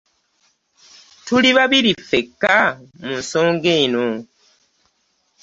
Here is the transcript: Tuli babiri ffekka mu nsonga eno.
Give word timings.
Tuli 1.25 1.49
babiri 1.57 1.91
ffekka 2.01 2.57
mu 3.03 3.11
nsonga 3.19 3.71
eno. 3.83 4.05